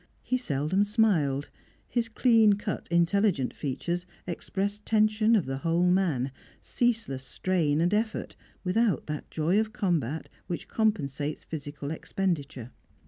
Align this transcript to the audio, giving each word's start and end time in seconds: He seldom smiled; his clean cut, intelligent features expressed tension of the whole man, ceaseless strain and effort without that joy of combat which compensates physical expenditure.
He 0.23 0.35
seldom 0.35 0.83
smiled; 0.83 1.49
his 1.87 2.09
clean 2.09 2.53
cut, 2.53 2.87
intelligent 2.89 3.53
features 3.53 4.07
expressed 4.25 4.83
tension 4.83 5.35
of 5.35 5.45
the 5.45 5.57
whole 5.59 5.91
man, 5.91 6.31
ceaseless 6.59 7.23
strain 7.23 7.79
and 7.79 7.93
effort 7.93 8.35
without 8.63 9.05
that 9.05 9.29
joy 9.29 9.59
of 9.59 9.73
combat 9.73 10.27
which 10.47 10.67
compensates 10.67 11.43
physical 11.45 11.91
expenditure. 11.91 12.71